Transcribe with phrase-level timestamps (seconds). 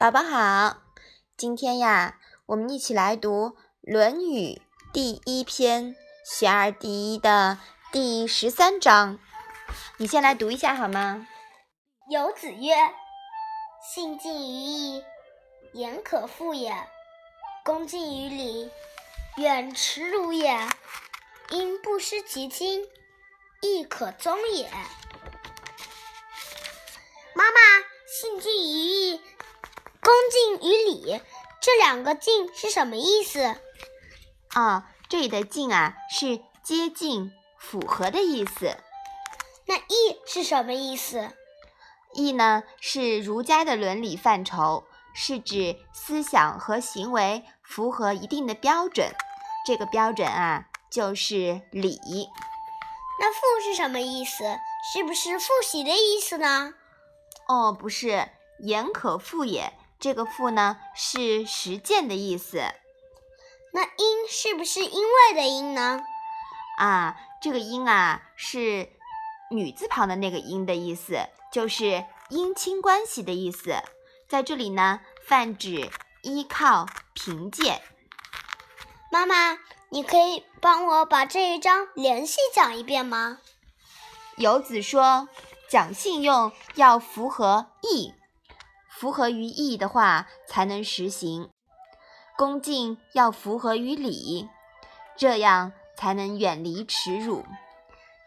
[0.00, 0.78] 宝宝好，
[1.36, 3.48] 今天呀，我们一起来读
[3.82, 4.54] 《论语》
[4.94, 7.58] 第一篇“学而第一”的
[7.92, 9.18] 第十三章。
[9.98, 11.28] 你先来读一下好吗？
[12.08, 12.74] 有子曰
[13.92, 15.04] ：“信近于义，
[15.74, 16.72] 言可复也；
[17.62, 18.70] 恭敬于礼，
[19.36, 20.66] 远耻辱也。
[21.50, 22.86] 因不失其亲，
[23.60, 24.66] 亦可宗也。”
[27.36, 27.60] 妈妈，
[28.08, 29.20] 信近于义。
[30.02, 31.20] 恭敬与礼，
[31.60, 33.56] 这两个“敬”是什么意思？
[34.54, 38.76] 啊，这里的“敬”啊是接近、符合的意思。
[39.66, 41.30] 那“义”是什么意思
[42.14, 49.12] ？“义”呢是儒家的伦理范畴，是指思想和行为符合一定的标准。
[49.66, 52.00] 这个标准啊就是礼。
[53.20, 54.44] 那“复”是什么意思？
[54.94, 56.72] 是不是复习的意思呢？
[57.46, 59.74] 哦，不是，言可复也。
[60.00, 62.62] 这个“复”呢是实践的意思，
[63.72, 66.00] 那“因”是不是因为的“因”呢？
[66.78, 68.88] 啊，这个“因”啊是
[69.50, 73.74] 女字旁的那个“因”的意思，就是姻亲关系的意思。
[74.26, 75.90] 在这里呢，泛指
[76.22, 77.82] 依靠、凭借。
[79.12, 79.58] 妈妈，
[79.90, 83.38] 你可以帮我把这一章联系讲一遍吗？
[84.36, 85.28] 游子说
[85.68, 88.14] ：“讲信用要符合义。”
[89.00, 91.48] 符合于义的话才能实行，
[92.36, 94.50] 恭敬要符合于礼，
[95.16, 97.46] 这样才能远离耻辱。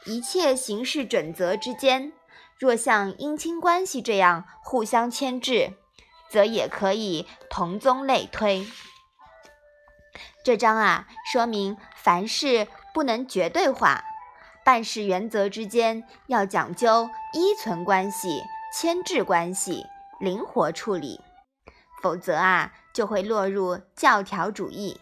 [0.08, 2.12] 一切行事准则之间，
[2.58, 5.74] 若像姻亲关系这样互相牵制，
[6.28, 8.66] 则也可以同宗类推。
[10.44, 14.04] 这章啊，说明凡事不能绝对化，
[14.66, 18.42] 办事原则之间要讲究依存关系、
[18.76, 19.86] 牵制关系。
[20.24, 21.20] 灵活处理，
[22.02, 25.02] 否则啊，就会落入教条主义。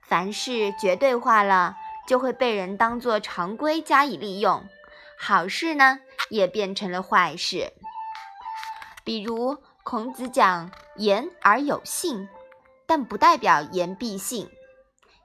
[0.00, 1.74] 凡事绝对化了，
[2.06, 4.64] 就会被人当作常规加以利用。
[5.18, 5.98] 好事呢，
[6.30, 7.72] 也变成了坏事。
[9.02, 12.28] 比如孔子讲“言而有信”，
[12.86, 14.48] 但不代表言必信，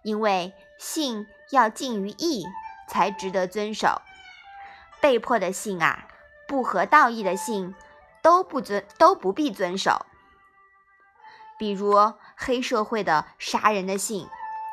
[0.01, 2.43] 因为信要近于义
[2.87, 4.01] 才值得遵守。
[4.99, 6.07] 被迫的信啊，
[6.47, 7.75] 不合道义的信。
[8.21, 10.05] 都不遵都不必遵守，
[11.57, 14.27] 比如黑社会的杀人的信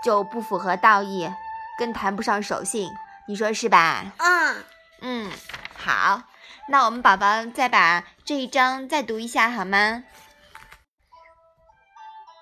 [0.04, 1.32] 就不符合道义，
[1.78, 2.90] 更谈不上守信，
[3.26, 4.12] 你说是吧？
[4.18, 4.64] 嗯
[5.00, 5.32] 嗯，
[5.76, 6.22] 好，
[6.68, 10.04] 那我们宝宝再把这一章再读一下好吗？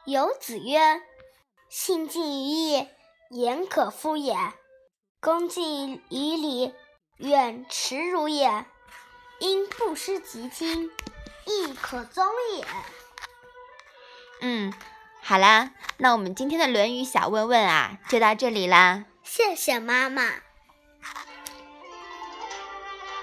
[0.05, 1.03] 有子曰
[1.69, 2.89] ：“信近于义，
[3.31, 4.37] 言可复也；
[5.21, 6.73] 恭敬于礼，
[7.17, 8.67] 远耻辱也。”
[9.39, 10.91] 因不失其亲，
[11.45, 12.25] 亦可宗
[12.57, 12.67] 也。
[14.41, 14.73] 嗯，
[15.23, 19.05] 好啦，那我们今天的《论语》小问问啊，就到这里啦。
[19.23, 20.23] 谢谢妈妈。